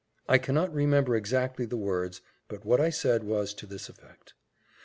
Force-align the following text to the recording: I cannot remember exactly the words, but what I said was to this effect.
I 0.27 0.39
cannot 0.39 0.73
remember 0.73 1.15
exactly 1.15 1.67
the 1.67 1.77
words, 1.77 2.21
but 2.47 2.65
what 2.65 2.81
I 2.81 2.89
said 2.89 3.23
was 3.23 3.53
to 3.53 3.67
this 3.67 3.87
effect. 3.87 4.33